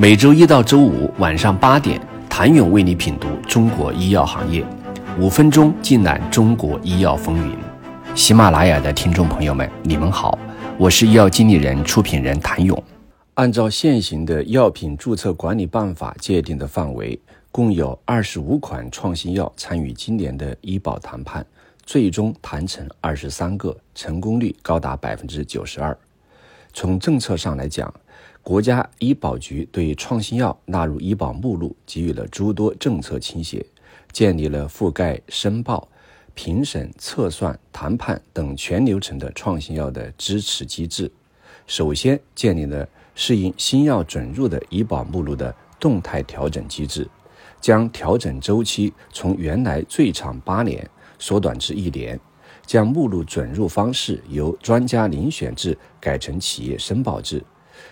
[0.00, 2.00] 每周一到周五晚上八点，
[2.30, 4.64] 谭勇为你品读中国医药行业，
[5.18, 7.58] 五分钟尽览中国医药风云。
[8.14, 10.38] 喜马拉雅的听众朋友们，你们好，
[10.78, 12.80] 我是医药经理人、出品人谭勇。
[13.34, 17.18] 按照现行的药品注册管理办法界定的范围，
[17.50, 21.44] 共有二十五款创新药参与今年的医保谈判，
[21.84, 25.98] 最终谈成二十三个，成功率高达百分之九十二。
[26.72, 27.92] 从政策上来讲，
[28.42, 33.64] 国家医保局对创新药纳入医保目录给予了诸多政策倾斜，
[34.12, 35.86] 建立了覆盖申报、
[36.34, 41.10] 评审、测算、谈判等全流程的创新药的支持机制。
[41.66, 47.06] 首先建立了适应新药准入的医保目录的动态调整机制，
[47.60, 52.18] 将调整周期从原来最长八年缩短至一年，
[52.64, 57.44] 将目录准入方式由专家遴选制改成企业申报制。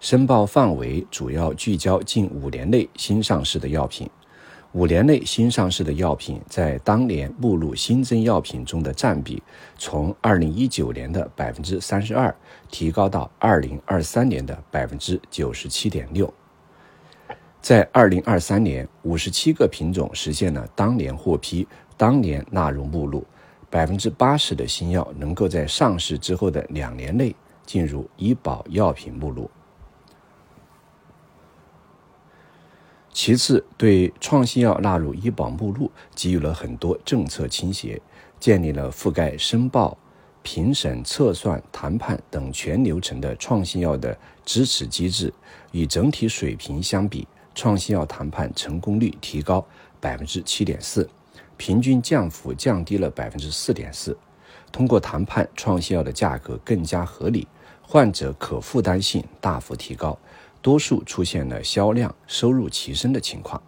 [0.00, 4.08] 申报范围主要聚焦近五年内新上市的药品，
[4.72, 9.42] 五年内新上市的药品在当年目录新增药品中的占比，
[9.76, 12.34] 从二零一九年的百分之三十二
[12.70, 16.32] 提高到二零二三年的百分之九十七点六。
[17.60, 23.26] 在二零二三年，五十七个品种实现了当年获批、当年纳入目录，
[23.68, 27.34] 百分之八十的新药能够在上市之后的两年内
[27.66, 29.50] 进入医保药品目录。
[33.20, 38.00] 其次，对创新药纳入医保目录给予了很多政策倾斜，
[38.38, 39.98] 建立了覆盖申报、
[40.44, 45.34] 评审、测算、谈判等全流程的创新药的支持机制。
[45.72, 49.66] 与整体水平相比，创新药谈判成功率提高
[49.98, 51.10] 百分之七点四，
[51.56, 54.16] 平均降幅降低了百分之四点四。
[54.70, 57.48] 通过谈判，创新药的价格更加合理，
[57.82, 60.16] 患者可负担性大幅提高。
[60.60, 63.62] 多数出现了销量、收入齐升的情况。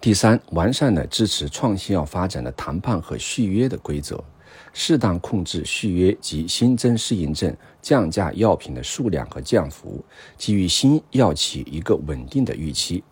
[0.00, 4.22] 第三，完善了支持创新药发展的谈判和续约的规则，
[4.72, 10.04] 适当控制续约及新增适应症、降价药品的数量和降幅，
[10.38, 13.02] 给予新药企一个稳定的预期。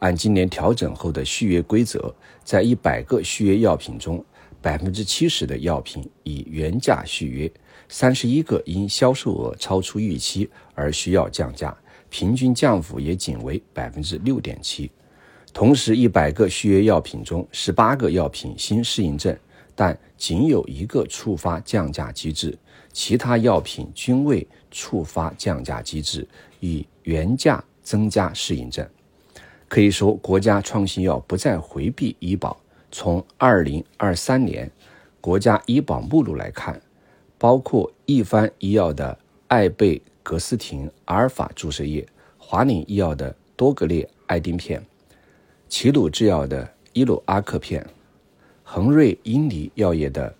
[0.00, 2.12] 按今年调整后的续约规则，
[2.42, 4.22] 在一百个续约药品中，
[4.62, 7.50] 百分之七十的药品以原价续约。
[7.88, 11.76] 三十一个因销售额超出预期而需要降价，
[12.08, 14.90] 平均降幅也仅为百分之六点七。
[15.52, 19.36] 同时，一百个续约药品中，十八个药品新适应症，
[19.74, 22.58] 但仅有一个触发降价机制，
[22.90, 26.26] 其他药品均未触发降价机制，
[26.60, 28.88] 以原价增加适应症。
[29.68, 32.58] 可以说，国家创新药不再回避医保。
[32.92, 34.70] 从二零二三年
[35.20, 36.80] 国家医保目录来看。
[37.42, 42.06] 包括一帆医药的艾贝格斯汀阿尔法注射液、
[42.38, 44.80] 华宁医药的多格列爱丁片、
[45.68, 47.84] 齐鲁制药的伊鲁阿克片、
[48.62, 50.32] 恒瑞英迪药业的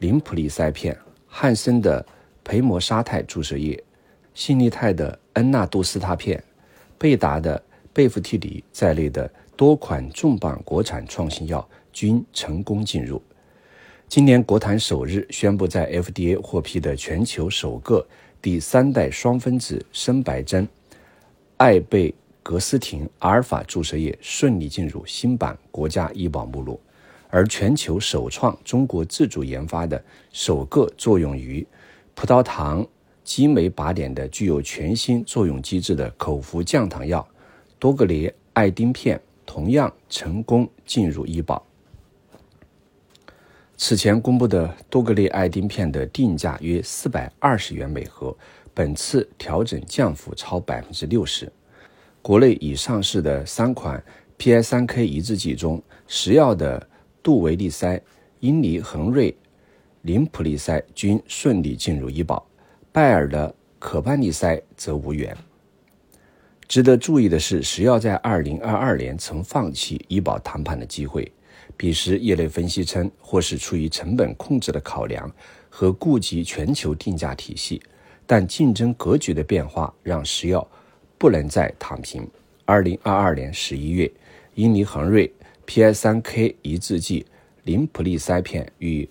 [0.00, 0.98] 林普利塞片、
[1.28, 2.04] 汉森的
[2.42, 3.80] 培摩沙泰注射液、
[4.34, 6.42] 信利泰的恩纳杜斯他片、
[6.98, 7.62] 贝达的
[7.92, 13.22] 贝弗替尼在内的多款重磅国产创新药均成功进入。
[14.08, 18.04] 今年国坛首日宣布，在 FDA 获批的全球首个
[18.40, 20.66] 第三代双分子深白针
[21.58, 22.12] 艾贝
[22.42, 26.80] 格斯廷阿尔法注射液顺利进入新版国家医保目录，
[27.28, 31.64] 而全球首创中国自主研发的首个作用于
[32.16, 32.84] 葡萄糖
[33.22, 37.24] 激酶靶点的具有全新作用机制的口服降糖药
[37.78, 41.64] 多格列爱丁片同样成功进入医保。
[43.76, 48.36] 此前公布的多格列爱丁片的定价约四百二十元每盒，
[48.72, 51.52] 本次调整降幅超百分之六十。
[52.20, 54.00] 国内已上市的三款
[54.38, 56.88] PI3K 抑制剂中，食药的
[57.22, 58.00] 杜维利塞、
[58.38, 59.36] 英尼恒瑞、
[60.02, 62.46] 林普利塞均顺利进入医保，
[62.92, 65.36] 拜耳的可班利塞则无缘。
[66.72, 71.30] 值得注意的是，食药在二零二二年曾放弃医保谈判的机会。
[71.76, 75.30] 彼时，业内分析称，或是出于成本控制的考量
[75.68, 77.82] 和顾及全球定价体系，
[78.26, 80.66] 但竞争格局的变化让食药
[81.18, 82.26] 不能再躺平。
[82.64, 84.10] 二零二二年十一月，
[84.54, 85.30] 英尼恒瑞
[85.66, 87.26] PI3K 抑制剂
[87.64, 89.06] 林普利塞片与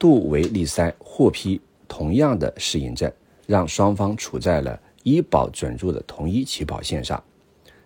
[0.00, 3.08] 杜维利塞获批同样的适应症，
[3.46, 7.22] 让双方处在了医保准入的同一起跑线上。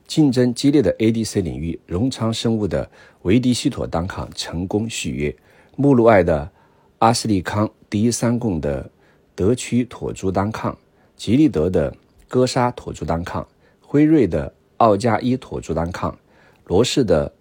[0.07, 2.89] 竞争激烈的 ADC 领域，荣昌生物的
[3.23, 5.35] 维迪西妥单抗成功续约；
[5.75, 6.49] 目录外的
[6.99, 8.89] 阿斯利康第一三共的
[9.35, 10.79] 德曲妥珠单抗、
[11.17, 11.93] 吉利德的
[12.29, 13.47] 戈沙妥珠单抗、
[13.81, 16.17] 辉瑞的奥加伊妥珠单抗、
[16.67, 17.33] 罗氏的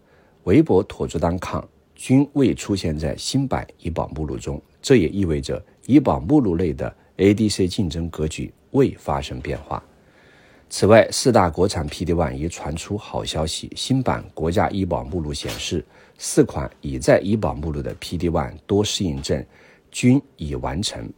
[0.45, 1.63] 维博妥珠单抗
[1.93, 9.83] 均未出现在新版医保目录中，这也意味着医保目录内的 ADC 竞争格局未发生变化。
[10.69, 15.83] 此外，四大国产 PD-1 也传出好消息，新版国家医保目录显示，
[16.17, 19.43] 四款已在医保目录的 PD-1 多适应症
[19.91, 21.09] 均已完成，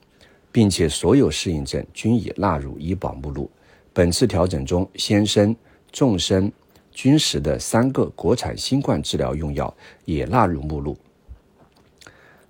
[0.52, 3.50] 并且所有适应症均已纳入医保目录。
[3.94, 5.56] 本次调整中，先生、
[5.92, 6.52] 众生、
[6.92, 9.74] 君实的三个国产新冠治疗用药
[10.06, 10.96] 也纳入目录。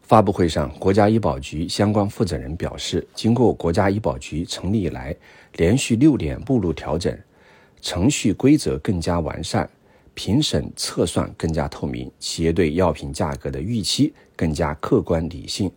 [0.08, 5.14] 发布会上，国家医保局相关负责人表示，经过国家医保局成立以来
[5.58, 7.14] 连续六年目录调整，
[7.82, 9.70] 程序规则更加完善，
[10.14, 15.70] 评审测算更加透明，企业对药品价格的预期更加客观理性。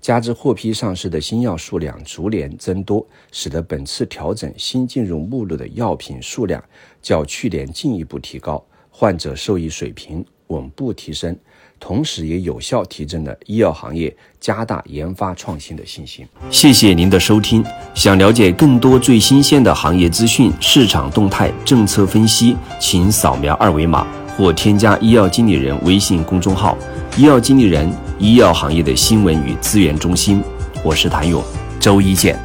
[0.00, 6.62] 加之获批上市的新药数量逐年增多，使得本次调整新进入目录的药品数量
[7.02, 11.36] 较去年进一步提高，患者受益水平稳步提升，
[11.78, 16.26] 同时也有效提振了医药行业加大研发创新的信心。
[16.50, 24.06] 谢谢您的收听，想了解更多最新鲜的行业资讯、市场动态、政策分析，请扫描二维码
[24.36, 26.76] 或添加医药经理人微信公众号
[27.16, 27.90] “医药经理人”。
[28.16, 30.40] 医药行业的新闻与资源中心，
[30.84, 31.42] 我是谭勇，
[31.80, 32.43] 周一见。